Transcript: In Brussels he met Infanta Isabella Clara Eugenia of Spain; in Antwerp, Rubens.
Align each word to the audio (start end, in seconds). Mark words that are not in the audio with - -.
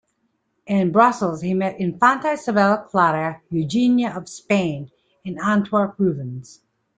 In 0.65 0.91
Brussels 0.91 1.41
he 1.41 1.53
met 1.53 1.79
Infanta 1.79 2.31
Isabella 2.33 2.83
Clara 2.89 3.39
Eugenia 3.51 4.17
of 4.17 4.27
Spain; 4.27 4.89
in 5.23 5.39
Antwerp, 5.39 5.93
Rubens. 5.99 6.61